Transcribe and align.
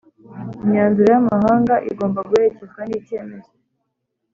imyanzuro 0.63 1.07
y 1.13 1.17
amahanga 1.21 1.73
igomba 1.89 2.19
guherekezwa 2.29 2.81
n 2.89 2.91
icyemezo 2.99 3.51